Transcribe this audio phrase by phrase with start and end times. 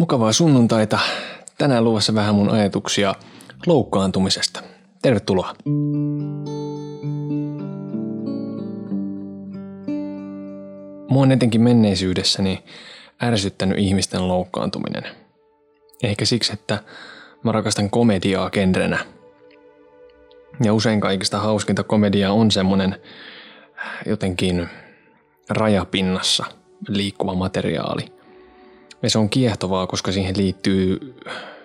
[0.00, 0.98] Mukavaa sunnuntaita.
[1.58, 3.14] Tänään luvassa vähän mun ajatuksia
[3.66, 4.62] loukkaantumisesta.
[5.02, 5.54] Tervetuloa.
[11.08, 12.64] Mua on etenkin menneisyydessäni
[13.22, 15.02] ärsyttänyt ihmisten loukkaantuminen.
[16.02, 16.78] Ehkä siksi, että
[17.42, 18.98] mä rakastan komediaa genrenä.
[20.64, 22.96] Ja usein kaikista hauskinta komediaa on semmonen
[24.06, 24.68] jotenkin
[25.50, 26.44] rajapinnassa
[26.88, 28.02] liikkuva materiaali–
[29.02, 31.14] ja se on kiehtovaa, koska siihen liittyy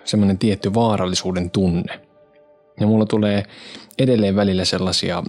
[0.04, 2.00] semmoinen tietty vaarallisuuden tunne.
[2.80, 3.44] Ja mulla tulee
[3.98, 5.22] edelleen välillä sellaisia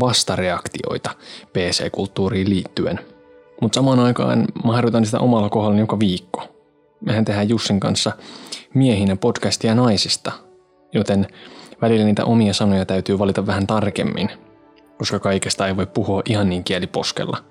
[0.00, 1.10] vastareaktioita
[1.52, 3.00] PC-kulttuuriin liittyen.
[3.60, 6.42] Mutta samaan aikaan mä harjoitan sitä omalla kohdalla joka viikko.
[7.00, 8.12] Mehän tehdään Jussin kanssa
[8.74, 10.32] miehinä podcastia naisista,
[10.92, 11.26] joten
[11.82, 14.28] välillä niitä omia sanoja täytyy valita vähän tarkemmin,
[14.98, 17.38] koska kaikesta ei voi puhua ihan niin kieliposkella–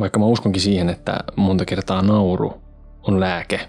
[0.00, 2.54] vaikka mä uskonkin siihen, että monta kertaa nauru
[3.02, 3.60] on lääke.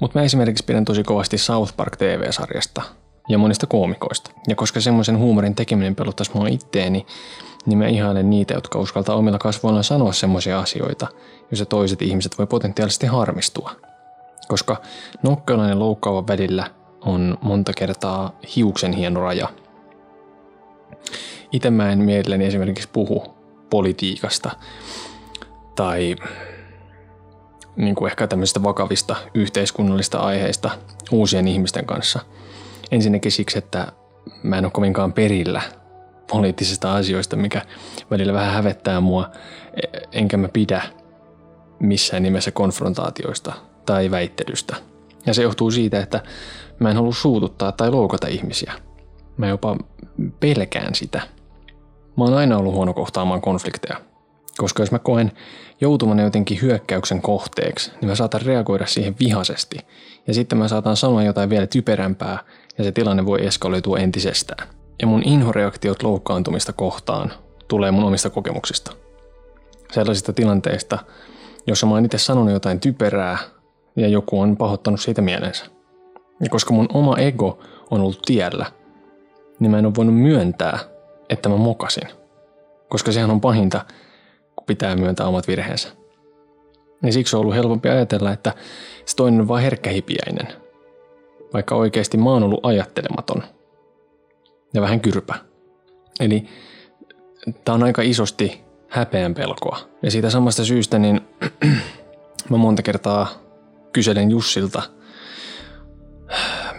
[0.00, 2.82] Mutta mä esimerkiksi pidän tosi kovasti South Park TV-sarjasta
[3.28, 4.30] ja monista koomikoista.
[4.48, 7.06] Ja koska semmoisen huumorin tekeminen pelottaisi mua itteeni,
[7.66, 11.06] niin mä ihailen niitä, jotka uskaltaa omilla kasvoillaan sanoa semmoisia asioita,
[11.50, 13.72] joissa toiset ihmiset voi potentiaalisesti harmistua.
[14.48, 14.76] Koska
[15.22, 19.48] nokkelainen ja loukkaava välillä on monta kertaa hiuksen hieno raja.
[21.52, 23.24] Itse mä en mielelläni esimerkiksi puhu
[23.70, 24.50] politiikasta
[25.76, 26.16] tai
[27.76, 30.70] niin kuin ehkä tämmöisistä vakavista yhteiskunnallista aiheista
[31.12, 32.20] uusien ihmisten kanssa.
[32.90, 33.92] Ensinnäkin siksi, että
[34.42, 35.62] mä en ole kovinkaan perillä
[36.30, 37.62] poliittisista asioista, mikä
[38.10, 39.30] välillä vähän hävettää mua,
[40.12, 40.82] enkä mä pidä
[41.80, 43.52] missään nimessä konfrontaatioista
[43.86, 44.76] tai väittelystä.
[45.26, 46.22] Ja se johtuu siitä, että
[46.78, 48.72] mä en halua suututtaa tai loukata ihmisiä.
[49.36, 49.76] Mä jopa
[50.40, 51.20] pelkään sitä.
[52.16, 54.00] Mä oon aina ollut huono kohtaamaan konflikteja.
[54.58, 55.32] Koska jos mä koen
[55.80, 59.76] joutuvan jotenkin hyökkäyksen kohteeksi, niin mä saatan reagoida siihen vihaisesti.
[60.26, 62.38] Ja sitten mä saatan sanoa jotain vielä typerämpää
[62.78, 64.68] ja se tilanne voi eskaloitua entisestään.
[65.00, 67.32] Ja mun inhoreaktiot loukkaantumista kohtaan
[67.68, 68.92] tulee mun omista kokemuksista.
[69.92, 70.98] Sellaisista tilanteista,
[71.66, 73.38] jossa mä oon itse sanonut jotain typerää
[73.96, 75.64] ja joku on pahoittanut siitä mielensä.
[76.40, 77.58] Ja koska mun oma ego
[77.90, 78.66] on ollut tiellä,
[79.60, 80.78] niin mä en ole voinut myöntää,
[81.30, 82.08] että mä mokasin.
[82.88, 83.84] Koska sehän on pahinta,
[84.66, 85.88] pitää myöntää omat virheensä.
[87.02, 88.54] Ja siksi on ollut helpompi ajatella, että
[89.04, 90.48] se toinen on vain herkkähipiäinen,
[91.52, 93.42] vaikka oikeasti mä oon ollut ajattelematon
[94.74, 95.34] ja vähän kyrpä.
[96.20, 96.44] Eli
[97.64, 99.78] tämä on aika isosti häpeän pelkoa.
[100.02, 101.20] Ja siitä samasta syystä niin
[102.50, 103.28] mä monta kertaa
[103.92, 104.82] kyselen Jussilta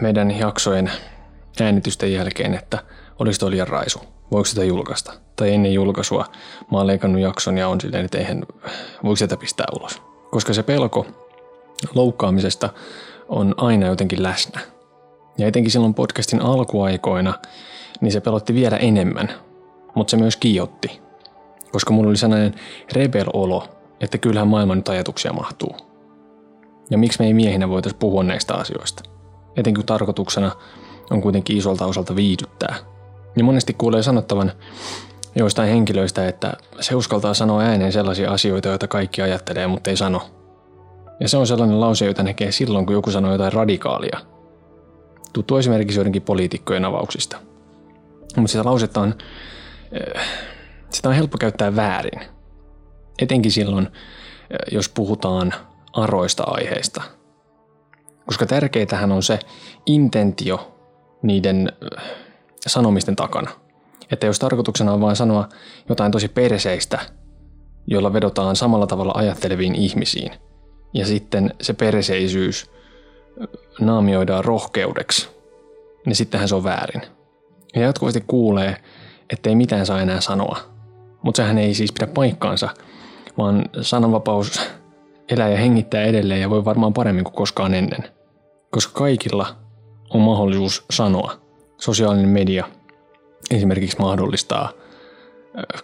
[0.00, 0.90] meidän jaksojen
[1.60, 2.78] äänitysten jälkeen, että
[3.18, 5.12] olisi toi liian raisu voiko sitä julkaista.
[5.36, 6.24] Tai ennen julkaisua
[6.72, 8.42] mä oon leikannut jakson ja on silleen, että eihän,
[9.04, 10.02] voiko sitä pistää ulos.
[10.30, 11.06] Koska se pelko
[11.94, 12.68] loukkaamisesta
[13.28, 14.60] on aina jotenkin läsnä.
[15.38, 17.34] Ja etenkin silloin podcastin alkuaikoina,
[18.00, 19.28] niin se pelotti vielä enemmän.
[19.94, 21.00] Mutta se myös kiiotti.
[21.72, 22.54] Koska mulla oli sellainen
[22.92, 23.68] rebel-olo,
[24.00, 25.76] että kyllähän maailman nyt ajatuksia mahtuu.
[26.90, 29.02] Ja miksi me ei miehinä voitaisi puhua näistä asioista?
[29.56, 30.50] Etenkin tarkoituksena
[31.10, 32.76] on kuitenkin isolta osalta viihdyttää–
[33.38, 34.52] niin monesti kuulee sanottavan
[35.36, 40.30] joistain henkilöistä, että se uskaltaa sanoa ääneen sellaisia asioita, joita kaikki ajattelee, mutta ei sano.
[41.20, 44.18] Ja se on sellainen lause, jota näkee silloin, kun joku sanoo jotain radikaalia.
[45.32, 47.36] Tuttu esimerkiksi joidenkin poliitikkojen avauksista.
[48.36, 49.14] Mutta sitä lausetta on,
[49.92, 50.22] eh,
[50.90, 52.20] sitä on helppo käyttää väärin.
[53.18, 55.54] Etenkin silloin, eh, jos puhutaan
[55.92, 57.02] aroista aiheista.
[58.26, 59.38] Koska tärkeitähän on se
[59.86, 60.74] intentio
[61.22, 62.27] niiden eh,
[62.66, 63.50] sanomisten takana.
[64.12, 65.48] Että jos tarkoituksena on vain sanoa
[65.88, 66.98] jotain tosi perseistä,
[67.86, 70.32] jolla vedotaan samalla tavalla ajatteleviin ihmisiin,
[70.94, 72.70] ja sitten se perseisyys
[73.80, 75.28] naamioidaan rohkeudeksi,
[76.06, 77.02] niin sittenhän se on väärin.
[77.74, 78.76] Ja jatkuvasti kuulee,
[79.30, 80.58] ettei mitään saa enää sanoa.
[81.22, 82.68] Mutta sehän ei siis pidä paikkaansa,
[83.38, 84.60] vaan sananvapaus
[85.28, 88.04] elää ja hengittää edelleen ja voi varmaan paremmin kuin koskaan ennen.
[88.70, 89.56] Koska kaikilla
[90.10, 91.32] on mahdollisuus sanoa–
[91.78, 92.68] sosiaalinen media
[93.50, 94.72] esimerkiksi mahdollistaa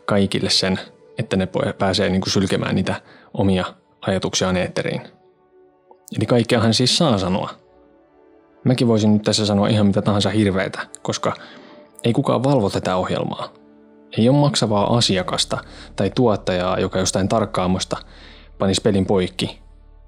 [0.05, 0.81] kaikille sen,
[1.19, 1.49] että ne
[1.79, 3.00] pääsee niin kuin sylkemään niitä
[3.35, 3.64] omia
[4.00, 5.00] ajatuksiaan eetteriin.
[6.17, 7.50] Eli kaikkeahan siis saa sanoa.
[8.64, 11.32] Mäkin voisin nyt tässä sanoa ihan mitä tahansa hirveitä, koska
[12.05, 13.49] ei kukaan valvo tätä ohjelmaa.
[14.19, 15.58] Ei ole maksavaa asiakasta
[15.96, 17.96] tai tuottajaa, joka jostain tarkkaamosta
[18.58, 19.62] panisi pelin poikki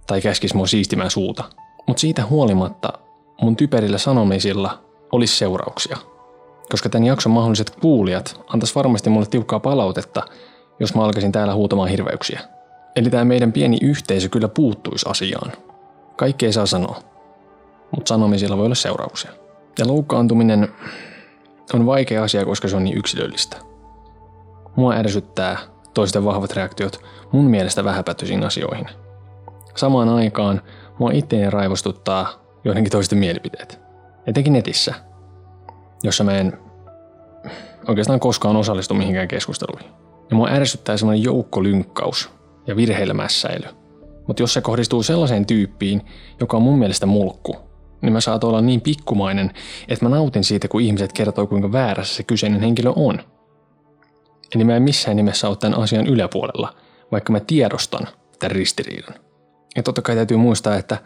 [0.07, 1.45] tai käskisi mua siistimään suuta.
[1.87, 2.93] Mutta siitä huolimatta
[3.43, 5.97] mun typerillä sanomisilla olisi seurauksia.
[6.71, 10.23] Koska tämän jakson mahdolliset kuulijat antaisi varmasti mulle tiukkaa palautetta,
[10.81, 12.41] jos mä alkaisin täällä huutamaan hirveyksiä.
[12.97, 15.53] Eli tämä meidän pieni yhteisö kyllä puuttuisi asiaan.
[16.17, 17.01] Kaikki ei saa sanoa,
[17.91, 19.31] mutta sanomisilla voi olla seurauksia.
[19.79, 20.69] Ja loukkaantuminen
[21.75, 23.57] on vaikea asia, koska se on niin yksilöllistä.
[24.77, 25.59] Mua ärsyttää
[25.95, 27.01] toisten vahvat reaktiot
[27.33, 28.87] mun mielestä vähäpätöisiin asioihin.
[29.75, 30.63] Samaan aikaan
[30.99, 32.29] mua itteeni raivostuttaa
[32.65, 33.86] joidenkin toisten mielipiteet.
[34.27, 34.95] Etenkin netissä,
[36.03, 36.59] jossa mä en
[37.89, 39.91] oikeastaan koskaan osallistu mihinkään keskusteluihin.
[40.31, 42.31] Ja mua ärsyttää semmoinen joukkolynkkaus
[42.67, 43.67] ja virheilemässäily.
[44.27, 46.03] Mutta jos se kohdistuu sellaiseen tyyppiin,
[46.41, 47.57] joka on mun mielestä mulkku,
[48.03, 49.51] niin mä saat olla niin pikkumainen,
[49.89, 53.19] että mä nautin siitä, kun ihmiset kertoo, kuinka väärässä se kyseinen henkilö on.
[54.55, 56.75] Eli mä en missään nimessä ole tämän asian yläpuolella,
[57.13, 58.09] vaikka mä tiedostan
[58.39, 59.15] tämän ristiriidan.
[59.77, 60.99] Ja totta kai täytyy muistaa, että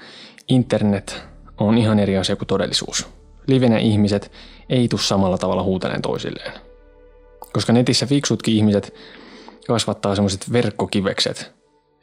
[0.49, 1.30] internet
[1.61, 3.07] on ihan eri asia kuin todellisuus.
[3.47, 4.33] Livenä ihmiset
[4.69, 6.53] ei tule samalla tavalla huuteleen toisilleen.
[7.53, 8.95] Koska netissä fiksutkin ihmiset
[9.67, 11.53] kasvattaa semmoiset verkkokivekset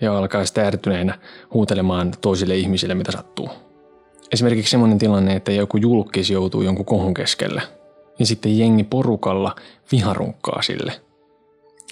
[0.01, 1.19] ja alkaa sitten ärtyneenä
[1.53, 3.49] huutelemaan toisille ihmisille, mitä sattuu.
[4.31, 7.61] Esimerkiksi semmoinen tilanne, että joku julkis joutuu jonkun kohun keskelle,
[8.19, 9.55] ja sitten jengi porukalla
[9.91, 10.93] viharunkkaa sille.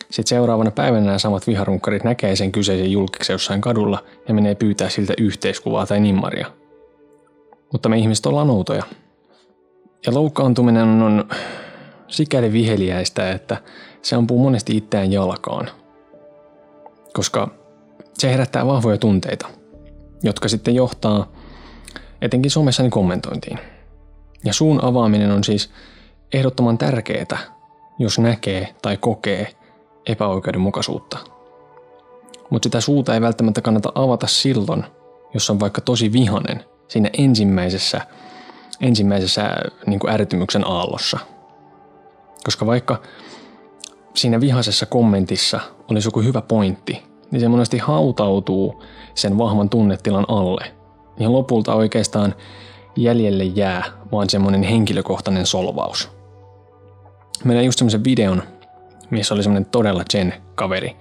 [0.09, 4.89] Sitten seuraavana päivänä nämä samat viharunkkarit näkee sen kyseisen julkiksen jossain kadulla ja menee pyytää
[4.89, 6.51] siltä yhteiskuvaa tai nimmaria.
[7.75, 8.83] Mutta me ihmiset ollaan outoja.
[10.05, 11.29] Ja loukkaantuminen on
[12.07, 13.57] sikäli viheliäistä, että
[14.01, 15.69] se ampuu monesti itseään jalkaan.
[17.13, 17.47] Koska
[18.13, 19.47] se herättää vahvoja tunteita,
[20.23, 21.31] jotka sitten johtaa
[22.21, 23.59] etenkin somessani kommentointiin.
[24.43, 25.69] Ja suun avaaminen on siis
[26.33, 27.39] ehdottoman tärkeää,
[27.99, 29.47] jos näkee tai kokee
[30.05, 31.17] epäoikeudenmukaisuutta.
[32.49, 34.83] Mutta sitä suuta ei välttämättä kannata avata silloin,
[35.33, 38.01] jos on vaikka tosi vihanen siinä ensimmäisessä,
[38.81, 39.55] ensimmäisessä
[39.85, 41.19] niin kuin ärtymyksen aallossa.
[42.43, 43.01] Koska vaikka
[44.13, 45.59] siinä vihaisessa kommentissa
[45.91, 48.83] olisi joku hyvä pointti, niin se monesti hautautuu
[49.15, 50.71] sen vahvan tunnetilan alle.
[51.19, 52.35] Ja lopulta oikeastaan
[52.95, 56.09] jäljelle jää vaan semmoinen henkilökohtainen solvaus.
[57.43, 58.43] Meillä just semmoisen videon,
[59.09, 60.97] missä oli semmoinen todella Jen kaveri.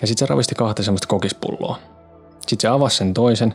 [0.00, 1.78] Ja sitten se ravisti kahta semmoista kokispulloa.
[2.32, 3.54] Sitten se avasi sen toisen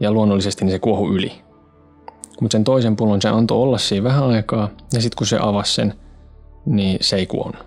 [0.00, 1.32] ja luonnollisesti niin se kuohu yli.
[2.40, 5.74] Mutta sen toisen pullon se antoi olla siinä vähän aikaa ja sitten kun se avasi
[5.74, 5.94] sen,
[6.66, 7.66] niin se ei kuonut.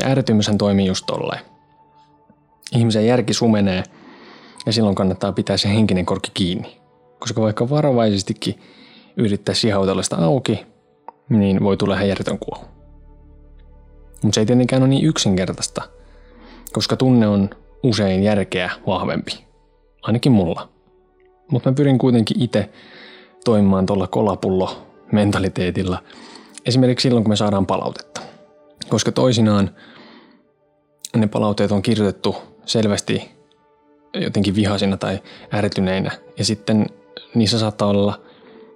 [0.00, 1.40] Ja ärtymyshän toimii just tolleen.
[2.72, 3.82] Ihmisen järki sumenee
[4.66, 6.80] ja silloin kannattaa pitää se henkinen korkki kiinni.
[7.18, 8.60] Koska vaikka varovaisestikin
[9.16, 10.66] yrittää sihautella sitä auki,
[11.28, 12.64] niin voi tulla ihan järjetön kuohu.
[14.22, 15.82] Mutta se ei tietenkään ole niin yksinkertaista,
[16.72, 17.50] koska tunne on
[17.82, 19.45] usein järkeä vahvempi.
[20.02, 20.68] Ainakin mulla.
[21.50, 22.70] Mutta mä pyrin kuitenkin itse
[23.44, 26.02] toimimaan tuolla kolapullo mentaliteetilla.
[26.66, 28.20] Esimerkiksi silloin, kun me saadaan palautetta.
[28.88, 29.70] Koska toisinaan
[31.16, 33.30] ne palautteet on kirjoitettu selvästi
[34.14, 35.22] jotenkin vihasina tai
[35.54, 36.10] ärtyneinä.
[36.38, 36.86] Ja sitten
[37.34, 38.20] niissä saattaa olla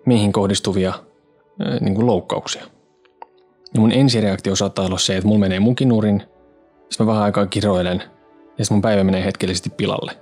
[0.07, 0.93] meihin kohdistuvia
[1.81, 2.65] niin kuin loukkauksia.
[3.75, 6.23] Ja mun ensireaktio saattaa olla se, että mulla menee mukinurin,
[6.91, 8.03] sitten mä vähän aikaa kiroilen
[8.59, 10.13] ja sitten mun päivä menee hetkellisesti pilalle.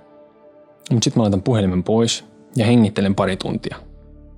[0.89, 2.25] Mutta sitten mä laitan puhelimen pois
[2.55, 3.77] ja hengittelen pari tuntia.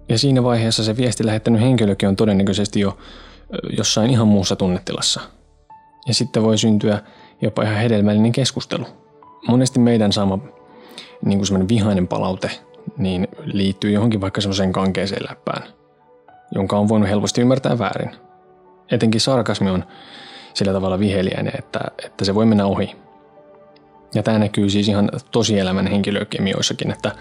[0.10, 2.98] Ja siinä vaiheessa se viesti lähettänyt henkilökin on todennäköisesti jo
[3.78, 5.22] jossain ihan muussa tunnetilassa.
[6.08, 7.00] Ja sitten voi syntyä
[7.42, 8.86] jopa ihan hedelmällinen keskustelu.
[9.48, 10.40] Monesti meidän saama
[11.26, 12.52] niin kuin semmoinen vihainen palaute
[12.98, 15.64] niin liittyy johonkin vaikka semmoiseen kankeeseen läppään,
[16.56, 18.12] jonka on voinut helposti ymmärtää väärin.
[18.92, 19.84] Etenkin sarkasmi on
[20.54, 22.96] sillä tavalla viheliäinen, että, että se voi mennä ohi.
[24.16, 27.12] Ja tämä näkyy siis ihan tosielämän henkilökemioissakin, että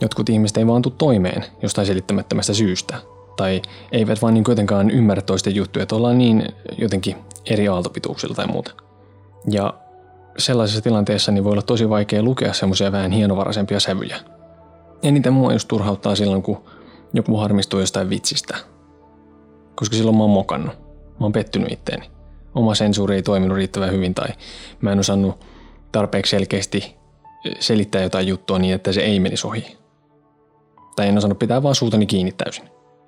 [0.00, 2.96] jotkut ihmiset ei vaan tule toimeen jostain selittämättömästä syystä.
[3.36, 3.62] Tai
[3.92, 7.16] eivät vaan niin kuitenkaan ymmärrä toisten juttuja, että ollaan niin jotenkin
[7.46, 8.74] eri aaltopituuksilla tai muuta.
[9.50, 9.74] Ja
[10.38, 14.16] sellaisessa tilanteessa niin voi olla tosi vaikea lukea semmoisia vähän hienovaraisempia sävyjä.
[15.02, 16.64] Eniten mua just turhauttaa silloin, kun
[17.12, 18.56] joku harmistuu jostain vitsistä.
[19.74, 20.74] Koska silloin mä oon mokannut.
[21.20, 22.10] Mä oon pettynyt itteeni.
[22.54, 24.28] Oma sensuuri ei toiminut riittävän hyvin tai
[24.80, 25.44] mä en osannut
[25.94, 26.96] tarpeeksi selkeästi
[27.60, 29.76] selittää jotain juttua niin, että se ei menisi ohi.
[30.96, 32.64] Tai en osannut pitää vaan suutani kiinni täysin.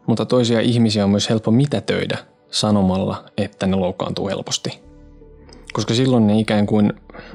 [0.07, 2.19] Mutta toisia ihmisiä on myös helppo mitätöidä
[2.51, 4.81] sanomalla, että ne loukkaantuu helposti.
[5.73, 6.93] Koska silloin ne ikään kuin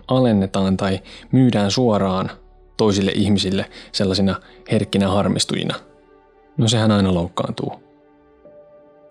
[0.08, 1.00] alennetaan tai
[1.32, 2.32] myydään suoraan
[2.78, 4.36] toisille ihmisille sellaisina
[4.72, 5.76] herkkinä harmistujina.
[6.58, 7.74] No sehän aina loukkaantuu.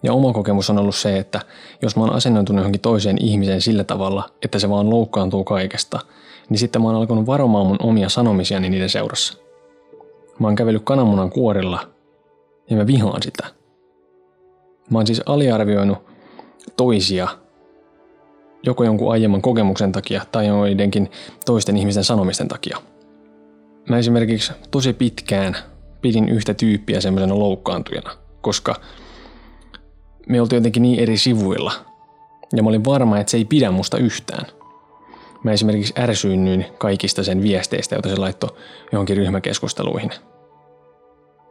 [0.02, 1.40] Ja oma kokemus on ollut se, että
[1.82, 6.00] jos mä oon asennoitunut johonkin toiseen ihmiseen sillä tavalla, että se vaan loukkaantuu kaikesta,
[6.50, 9.38] niin sitten mä oon alkanut varomaan mun omia sanomisiani niiden seurassa.
[10.38, 11.90] Mä oon kävellyt kananmunan kuorilla
[12.70, 13.46] ja mä vihaan sitä.
[14.90, 15.98] Mä oon siis aliarvioinut
[16.76, 17.28] toisia
[18.62, 21.10] joko jonkun aiemman kokemuksen takia tai joidenkin
[21.46, 22.78] toisten ihmisten sanomisten takia.
[23.88, 25.56] mä esimerkiksi tosi pitkään
[26.00, 28.74] pidin yhtä tyyppiä semmoisena loukkaantujana, koska
[30.28, 31.72] me oltiin jotenkin niin eri sivuilla.
[32.56, 34.59] Ja mä olin varma, että se ei pidä musta yhtään.
[35.44, 38.56] Mä esimerkiksi ärsyynnyin kaikista sen viesteistä, joita se laittoi
[38.92, 40.10] johonkin ryhmäkeskusteluihin.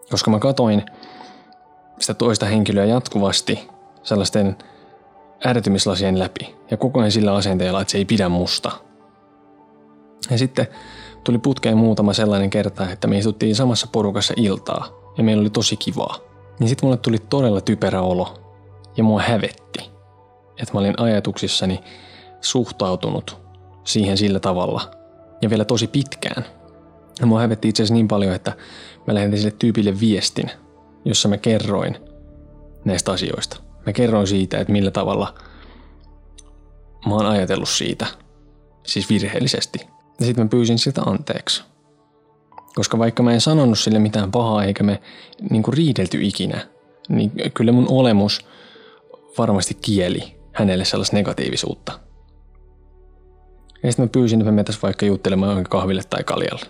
[0.09, 0.85] Koska mä katoin
[1.99, 3.69] sitä toista henkilöä jatkuvasti
[4.03, 4.55] sellaisten
[5.45, 8.71] ärtymislasien läpi ja koko ajan sillä asenteella, että se ei pidä musta.
[10.31, 10.67] Ja sitten
[11.23, 15.77] tuli putkeen muutama sellainen kerta, että me istuttiin samassa porukassa iltaa ja meillä oli tosi
[15.77, 16.15] kivaa.
[16.59, 18.33] Niin sitten mulle tuli todella typerä olo
[18.97, 19.79] ja mua hävetti,
[20.61, 21.79] että mä olin ajatuksissani
[22.41, 23.48] suhtautunut
[23.83, 24.91] siihen sillä tavalla
[25.41, 26.45] ja vielä tosi pitkään.
[27.19, 28.53] Ja mua hävetti itse asiassa niin paljon, että
[29.07, 30.51] mä lähetin sille tyypille viestin,
[31.05, 31.97] jossa mä kerroin
[32.85, 33.57] näistä asioista.
[33.85, 35.33] Mä kerroin siitä, että millä tavalla
[37.05, 38.05] mä oon ajatellut siitä,
[38.85, 39.79] siis virheellisesti.
[40.19, 41.63] Ja sitten mä pyysin siltä anteeksi.
[42.75, 45.01] Koska vaikka mä en sanonut sille mitään pahaa eikä me
[45.49, 46.67] niin kuin riidelty ikinä,
[47.09, 48.45] niin kyllä mun olemus
[49.37, 51.99] varmasti kieli hänelle sellaista negatiivisuutta.
[53.83, 56.65] Ja sitten mä pyysin, että me mentäisiin vaikka juttelemaan kahville tai kaljalle.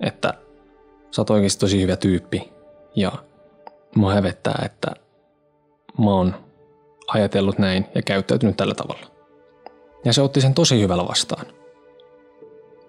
[0.00, 0.34] Että
[1.10, 2.52] sä oot oikeasti tosi hyvä tyyppi
[2.96, 3.12] ja
[3.94, 4.90] mua hävettää, että
[5.98, 6.34] mä oon
[7.08, 9.06] ajatellut näin ja käyttäytynyt tällä tavalla.
[10.04, 11.46] Ja se otti sen tosi hyvällä vastaan.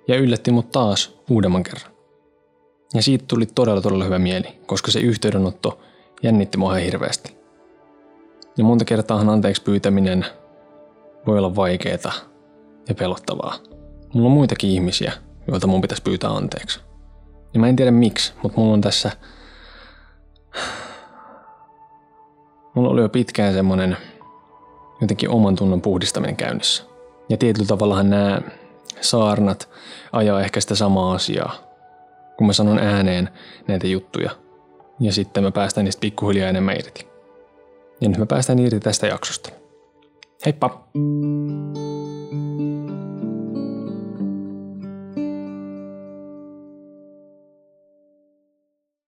[0.08, 1.91] Ja yllätti mut taas uudemman kerran.
[2.93, 5.79] Ja siitä tuli todella todella hyvä mieli, koska se yhteydenotto
[6.24, 7.38] jännitti mua ihan hirveästi.
[8.58, 10.25] Ja monta kertaahan anteeksi pyytäminen
[11.27, 12.13] voi olla vaikeaa
[12.89, 13.55] ja pelottavaa.
[14.13, 15.13] Mulla on muitakin ihmisiä,
[15.48, 16.79] joilta mun pitäisi pyytää anteeksi.
[17.53, 19.12] Ja mä en tiedä miksi, mutta mulla on tässä...
[22.75, 23.98] Mulla oli jo pitkään semmonen
[25.01, 26.84] jotenkin oman tunnon puhdistaminen käynnissä.
[27.29, 28.41] Ja tietyllä tavallahan nämä
[29.01, 29.69] saarnat
[30.12, 31.55] ajaa ehkä sitä samaa asiaa,
[32.38, 33.29] kun mä sanon ääneen
[33.67, 34.31] näitä juttuja.
[35.00, 37.08] Ja sitten mä päästän niistä pikkuhiljaa enemmän irti.
[38.01, 39.50] Ja nyt mä päästän irti tästä jaksosta.
[40.46, 40.89] Heippa!